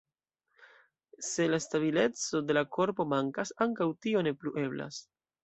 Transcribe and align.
Se 1.27 1.45
la 1.47 1.59
stabileco 1.65 2.41
de 2.47 2.57
la 2.59 2.63
korpo 2.79 3.07
mankas, 3.13 3.53
ankaŭ 3.67 3.89
tio 4.07 4.27
ne 4.31 4.35
plu 4.41 4.57
eblas. 4.65 5.01